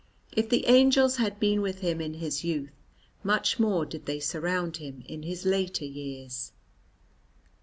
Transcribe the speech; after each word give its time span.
If 0.35 0.49
the 0.49 0.65
angels 0.65 1.17
had 1.17 1.39
been 1.39 1.61
with 1.61 1.81
him 1.81 2.01
in 2.01 2.15
his 2.15 2.43
youth, 2.43 2.71
much 3.21 3.59
more 3.59 3.85
did 3.85 4.07
they 4.07 4.19
surround 4.19 4.77
him 4.77 5.03
in 5.05 5.21
his 5.21 5.45
later 5.45 5.85
years. 5.85 6.53